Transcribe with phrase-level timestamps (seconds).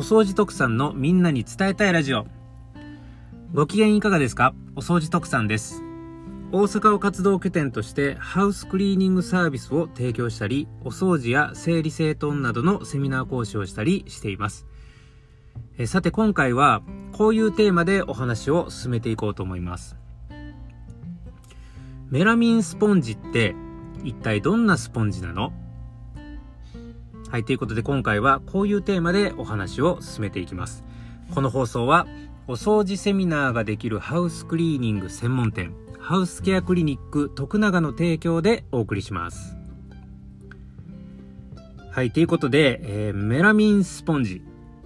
[0.00, 2.24] お掃除特産のみんなに伝えたいラジオ。
[3.52, 4.54] ご機嫌いかがですか？
[4.74, 5.82] お掃除特産です。
[6.52, 14.64] 大阪を活動拠点としてハウスクリーニングサービスを提供したり、お掃除や整理整頓などのセミナー講師をしたりしています。
[15.76, 16.80] えさて今回は
[17.12, 19.96] こういうテーマでお話を進めていこうと思います。
[22.08, 23.54] メラミンスポンジって
[24.02, 25.52] 一体どんなスポンジなの？
[27.30, 30.82] はい、ということで今回はこういうテーマでお話を進めていきます。
[31.32, 32.08] この放送は
[32.48, 39.56] お掃除セミナーができるハウスクリーニング専門店ハウスケアクリニック徳永の提供でお送りします。
[41.92, 44.42] はい、ということで、えー、メラミンスポンジ。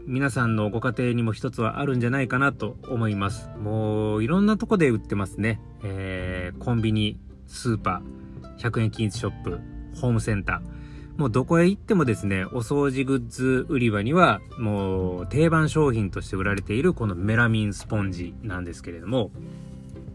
[0.06, 3.48] 皆さんのご家庭にも一つはあるんじゃないかなと思います。
[3.58, 5.62] もういろんなとこで売ってますね。
[5.82, 9.60] えー、コンビニ、スーパー、100円均一ショップ、
[9.98, 10.83] ホームセンター。
[11.16, 19.30] もうどこへ行ってもですね、お掃除グッズ売り場には、もう定番商品として売られているこのメラミンスポンジなんですけれども、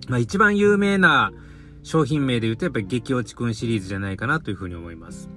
[0.10, 1.32] まあ一番有名な
[1.84, 5.30] 商品名で言うとやっぱり激落ちくんシリーズじゃないかなというふうに思います。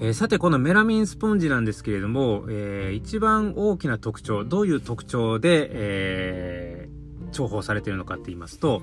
[0.00, 8.82] えー、さてこのメラミンスポンジなんですけれども、えー、一番大きな特徴、どういう特徴で、えー、重宝されているのかって言いますと、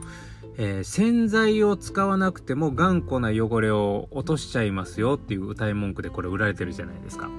[0.58, 7.30] えー、洗剤を使わなくても頑固な汚れを落としちゃいますよっていう歌い文句でこれ売られてるじゃないですか。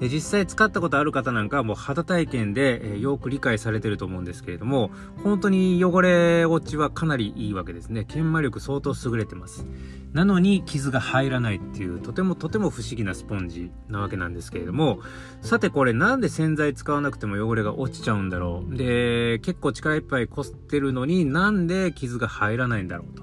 [0.00, 4.90] で実際使ったことある方なんかはもう肌体験で、え、よく理解されてると思うんですけれども、
[5.22, 8.04] 本当に汚れ落ちはかなりいいわけですね。
[8.06, 9.66] 研磨力相当優れてます。
[10.14, 15.00] なのに傷が入らないっていうとてもとても不思議なスポンジなわけなんですけれども、
[15.42, 18.74] さてこれなんで洗剤使わなくても汚れが落ちちゃうんだろう。
[18.74, 23.22] で、結構力いっぱいこすってるのになんで傷が入らないんだろうと。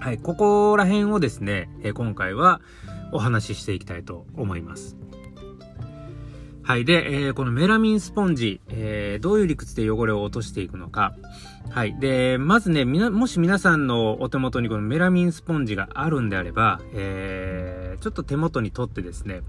[0.00, 2.60] はい、ここら辺をですね、え今回は
[3.12, 4.96] お話ししていきたいと思います。
[6.62, 6.84] はい。
[6.84, 11.14] で、えー、このメラミンスポンジ、えー、どういう理屈で汚れを落としていくのか。
[11.70, 11.98] はい。
[11.98, 19.42] で、まずね、みな、もし皆さんのお手元にこのメラミンスポンジがあるんであれば、えー、ちょっと手元に取ってですね、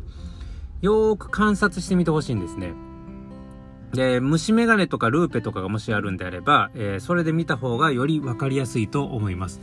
[0.81, 2.73] よーく観察してみてほしいんですね。
[3.93, 9.59] で、虫眼鏡とかルーペとかがもしあるんであれば、えー、それで見た方がよりわかりやすいと思います。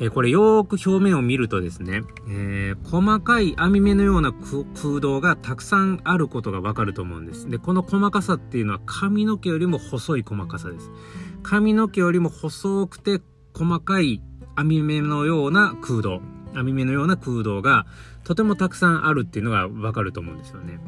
[0.00, 7.48] えー、これよーく表面を見るとですね、えー、細かい網目のような空洞がたくさんあることがわかると思うんです。
[7.48, 10.90] で、この細かさっていうのは髪の毛よりも細い細かさです。
[11.42, 13.20] 髪の毛よりも細くて
[13.54, 14.20] 細かい
[14.56, 16.20] 網目のような空洞、
[16.54, 17.86] 網目のような空洞が
[18.24, 20.80] とてもたくさんあるっていうのがわかると思うんですよね。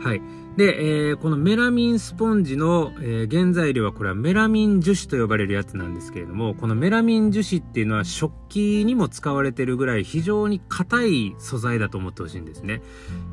[0.00, 0.22] はい。
[0.56, 12.82] で、えー、このメラミンスポンジの、えー、原材料はこれはメラミン樹脂と呼ばれるやつなんですけれども、このメラミン樹脂っていうのは食器にも使われてるぐらい非常に硬い素材だと思ってほしいんですね。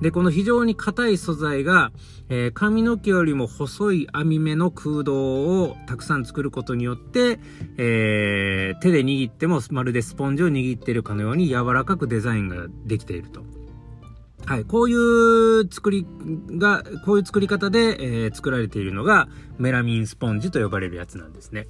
[0.02, 1.92] で、この非常に硬い素材が、
[2.30, 7.40] えー、髪の毛よりも細い網目の空洞をたくさん作ることによって、
[7.78, 13.57] えー、手で握ってもまるでスポンジを握っているかのように柔らかくデザインができていると。
[14.48, 16.08] はい、こういう作り
[16.52, 19.28] が、こういう作り方で、えー、作られているのが
[19.58, 21.68] メラミンスポンジと呼ばれるやつなんですね。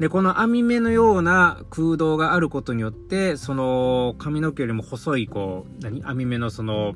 [0.00, 6.02] で、この網目のような空洞があることによって、その髪の毛よりも細い、こう、何？
[6.04, 6.94] 網目のその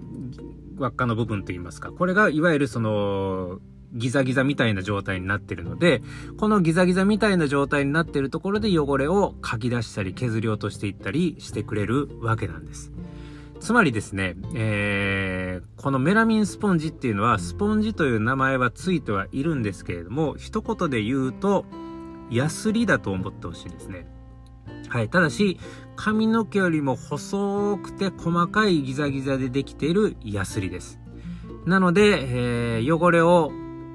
[0.77, 3.61] 輪っかの部分といいますか、これがいわゆるその
[3.93, 6.03] ギザギザみたいな状態になってるので、
[6.37, 12.91] このギザギザみたいな状態になってるところで汚れをかき出したり削り落としていったりしてくれるわけなんです。
[13.63, 21.65] つまりですね、えー、このメラミンスポンジっていうのは、スポンジという名前はついてはいるんですけれども、一言で言うと、
[22.29, 24.09] ヤスリだと思ってほしいですね。
[24.89, 25.09] はい。
[25.09, 25.61] ただし、
[25.95, 30.99] 髪の毛よりも細くて細かいギザギザでできているヤスリです。
[31.65, 33.53] なので、えー、汚れを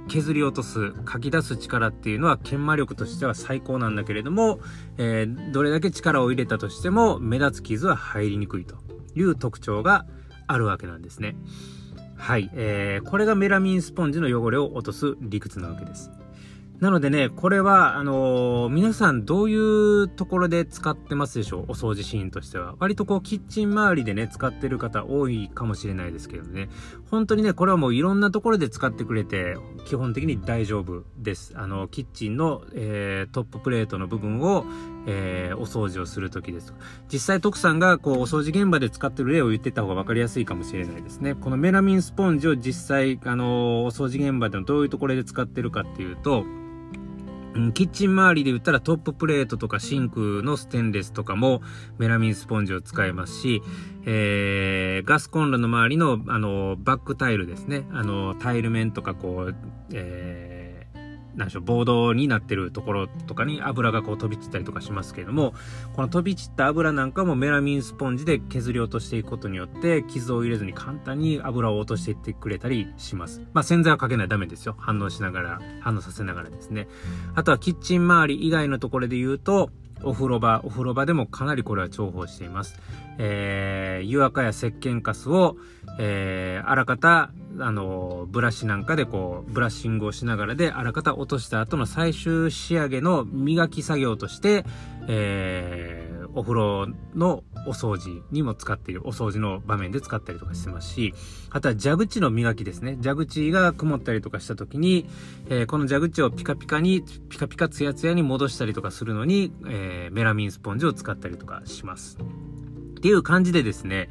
[0.08, 4.62] 削り落とす、書き出す力っていうのは研磨力としては最高なんだけれども、
[4.98, 8.87] えー、どれだけ力を入れたとしても目立つ傷は入りにくいと。
[9.18, 10.06] いう特徴が
[10.48, 11.36] あるわけなんですね。
[12.16, 12.50] はい。
[12.54, 16.12] えー、これがメラミンスポンジの汚れを落とす理屈なわけです。
[16.80, 21.62] なのでね、これは、あのー、皆さんどういうところで使ってますでしょう？
[21.70, 22.76] お掃除シーンとしては。
[22.78, 26.70] 割とこう、キッチン周りでね、使ってる方多いかもしれないですけどね。
[27.10, 31.54] 本当にね、これはもういろんなところで使ってくれて、基本的に大丈夫です。
[31.56, 34.64] あの、キッチンの、えー、トッププレートの部分を、
[35.08, 36.74] えー、お掃除をするときですと。
[37.12, 41.34] 実際、徳さんがこう、お掃除現場で使ってる例を言ってた方が分かりやすいかもしれないですね。
[41.34, 46.44] このメラミンスポンジを実際、あのお掃除現場でのどういうところで使ってるかっていうと、
[47.74, 51.62] キッチン周りで言ったらトッププレートとかシンクのステンレスとかも
[51.98, 53.64] メラミンスポンジを使えますし、
[54.06, 57.88] えー、ガスコンロの周りのあのバックタイルですね。
[57.92, 59.56] あのタイル面とかこう、
[59.94, 60.57] えー
[61.38, 65.54] 何でしょう、ボードになってるところとかに油がこう飛び散ったりとかしますけれども、
[65.94, 73.42] この飛び散った油なんかもメラミンスポンジで削り落としていくことによって、傷を入れずに簡単に油を落としていってくれたりします。
[73.54, 74.76] まあ洗剤はかけないとダメですよ。
[74.80, 76.88] 反応しながら、反応させながらですね。
[77.36, 79.70] あとはキッチン周り以外のところで言うと、
[80.04, 82.80] お風呂場、お風呂場でもかなりこれは重宝しています。
[83.18, 85.58] えー、湯垢や石鹸カスを、
[86.00, 94.66] えー、あらかた、あの、ブラシなんかでこう、ブラッシングをしながらで、あらかた落とした後の最終仕上げの磨き作業として、
[95.08, 101.14] えー、お風呂のお掃除にも使っている、お掃除の場面で使ったりとかしてますし、
[101.50, 102.98] あとは蛇口の磨きですね。
[103.02, 105.08] 蛇口が曇ったりとかした時に、
[105.50, 112.18] えー、この蛇口をピカピカに、ピカピカツヤツヤに戻したりとかするのに、えー、メラミンスポンジを使ったりとかします。
[112.98, 114.10] っていう感じでですね、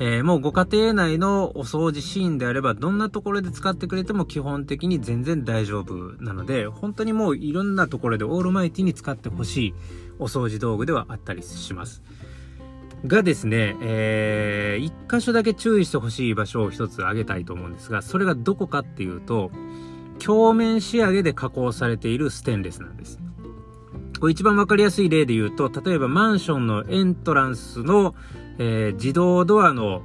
[0.00, 9.74] えー、もうご家庭内のお掃除シーンであれば、どんなところで使ってくれても基本的に全然大丈夫なので、本当にもういろんなところでオールマイティに使ってほしい
[10.18, 12.02] お掃除道具ではあったりします。
[13.06, 19.50] がですね、えー、一箇所だけ注意してほしい場所を一つ挙げたいと思うんですが、それがどこかっていうと、
[20.24, 23.20] 鏡面仕上げで加工されているステンレスなんです。
[24.20, 28.16] これ一番わかりやすい例で言うと、例えばマンションのエントランスの、
[28.58, 30.02] えー、自動ドアの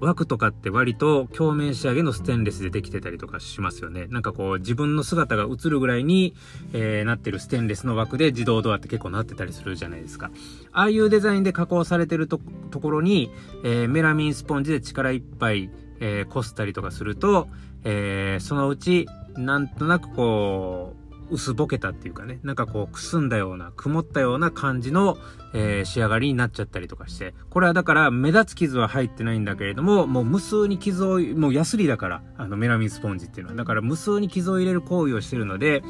[0.00, 4.06] 枠とかって割と鏡面仕上げのステンレスでできてたりとかしますよね。
[4.08, 6.34] なんかこう自分の姿が映るぐらいに、
[6.72, 10.30] えー、なってるステンレスの枠で自動ドアって結構なってたりするじゃないですか。
[10.72, 13.30] ああいうデザインで加工されてるところに、
[13.64, 17.48] えー、メラミンスポンジで力いっぱい、えー、こすったりとかすると、
[17.84, 25.18] えそのうちなんとなくこう、薄ぼけたっていうかね、なんかこうくすんだような、曇ったような感じの、
[25.52, 33.56] えー、仕上がりになっちゃったりとかして、これはだから目立つ傷は入ってないんだけれども、もう無数に傷を、もうヤスリだから、あのメラミンスポンジっていうのは。
[33.56, 35.82] だから無数に傷を入れる行為をしてるので、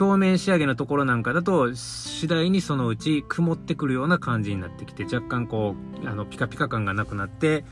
[0.00, 7.64] 表面仕上げのところなんかだと、次第にそのうち曇ってくるような感じになってきて、若干こう、あの、ピカピカ感がなくなって、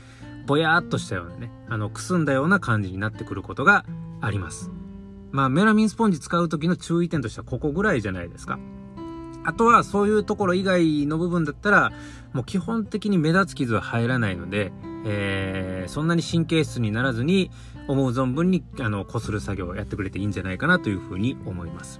[0.45, 3.85] ぼやーっとしたようなね、あの、くすんだような感じになってくることが
[4.21, 4.71] あります。
[5.33, 8.59] まあ、メラミンスポンジ使う時の注意点としてはここぐらいじゃないですか。
[9.43, 11.91] あとはそういうところ以外の部分だったら、
[12.33, 14.71] もう基本的に目立つ傷は入らないので、
[15.05, 17.49] えー、そんなに神経質にならずに、
[17.87, 21.99] 思う存分に、あの、擦る作業をやってくれていいんじゃないかなというふうに思います。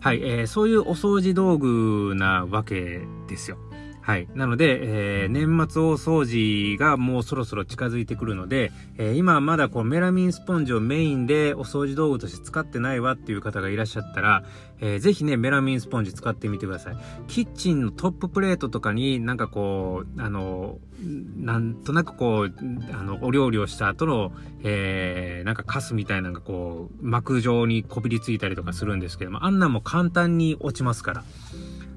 [0.00, 3.58] はい、えー、そういうお掃除道具なわけですよ。
[4.02, 4.28] はい。
[4.34, 14.44] なので、えー、年末大掃除がもうそろそろ近づいてくるので、えー、今まだこうメラミンスポンジをメインでお掃除道具として使ってないわっていう方がいらっしゃったら、
[14.80, 16.96] えー、ぜひね、メラミンスポンジ使ってみてください。
[17.28, 20.78] キッチンのトッププレートとかになんかこう、あの、
[21.36, 22.54] なんとなくこう、
[22.92, 24.32] あの、お料理をした後の、
[24.62, 31.24] えー、なんかカスみたいなのがこう、膜状にこびりついたりとかするんですけども、あんなんも簡単に落ちますから。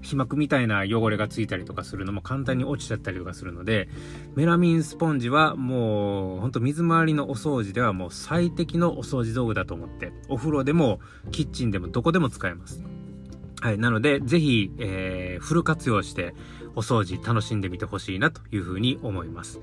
[0.04, 3.90] 皮膜みたいな汚れがついたりとかするのも簡単に落ちちゃったりとかするので、
[4.36, 11.00] メラミンスポンジはもう、ほんと水回りのお掃除ではもう最適のお掃除道具だと思って、お風呂でも
[11.32, 12.84] キッチンでもどこでも使えます。
[13.62, 13.78] はい。
[13.78, 16.36] なので、ぜひ、えー、フル活用して、
[16.76, 19.60] お掃除楽しんでみてほしいなというふうに思います。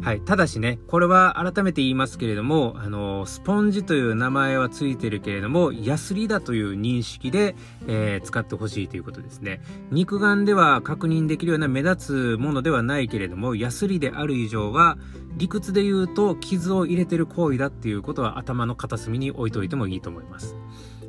[0.00, 0.20] はい。
[0.20, 7.54] ただしね、これは改めて言いますけれども、あの、スポンジという名前はついてるけれども、ヤスリだという認識で、
[7.86, 9.60] えー、使ってほしいということですね。
[9.90, 14.98] 肉眼では確認できるような目立つものではないけれども、ヤスリである以上は、
[15.36, 20.56] 理屈で言うと傷を入れてる行為だっていうことは頭の片隅に置いといてもいいと思います。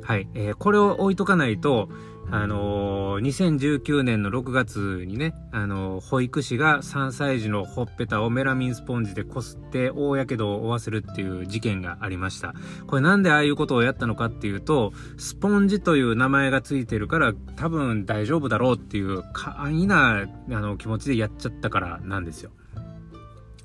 [0.04, 0.28] はい。
[0.34, 1.88] えー、これを置いとかないと、
[2.30, 12.54] あのー、2019年の6月にね、あのー、保育士が3歳児のほっぺたをメラミンスポンジでこすって大やけどを負わせるっていう事件がありました。
[12.86, 22.50] これなんでああいうことをやったのかっていうと、スポンジという名前がついてるから多分大丈夫だろうっていう簡易なあの気持ちでやっちゃったからなんですよ。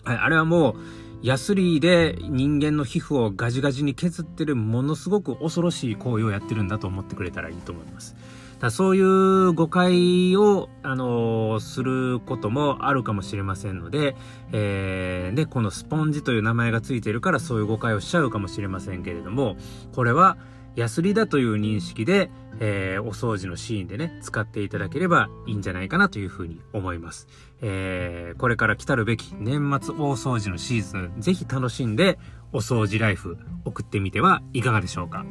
[0.04, 0.76] はい、あれはもう、
[1.22, 8.16] ヤスリで人間の皮膚をガジガジに削ってるものすごく恐ろしい行為をやってるんだと思ってくれたらいいと思います。
[8.60, 14.16] だそういう誤解を、あのー、することもあるかもしれませんので、
[14.52, 19.56] えー、で、このスポンジという名前がついてるからそういう誤解をしちゃうかもしれませんけれども、
[19.94, 20.38] これは、
[20.80, 22.32] ヤスリだという認識で、
[22.62, 27.28] えー、お掃除のシーンでね、使っていただければいいんじゃないかなというふうに思います。
[27.62, 32.18] えー、これから来たるべき年末大掃除のシーズン、ぜひ楽しんで
[32.54, 35.26] お掃除ライフ送ってみてはいかがでしょうか。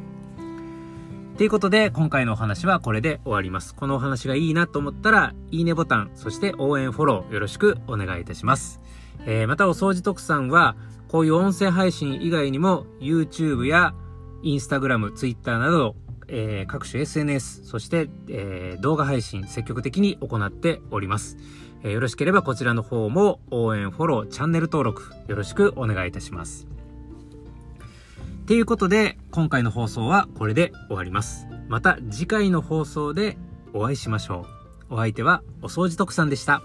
[1.37, 3.73] ということで、今回のお話はこれで終わります。
[3.73, 8.81] このお話がいいなと思ったら、いいねボタン、そして応援フォローよろしくお願いいたします。
[9.25, 10.75] えー、またお掃除特産は、
[11.07, 13.95] こういう音声配信以外にも、YouTube や
[14.43, 15.95] Instagram、Twitter など、
[16.27, 21.37] えー、各種 SNS、そして、えー、動画配信積極的に行っております。
[21.83, 26.67] えー、よろしければこちらの方も応援、フォロー、チャンネル登録よろしくお願いいたします。
[28.47, 31.47] ということで、今回の放送はこれで終わります。
[31.67, 33.37] また次回の放送で
[33.73, 34.47] お会いしましょ
[34.89, 34.95] う。
[34.95, 36.63] お相手はお掃除特産でした。